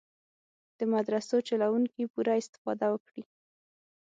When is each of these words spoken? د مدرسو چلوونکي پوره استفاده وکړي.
د 0.77 0.79
مدرسو 0.93 1.37
چلوونکي 1.47 2.03
پوره 2.13 2.33
استفاده 2.41 2.87
وکړي. 2.91 3.23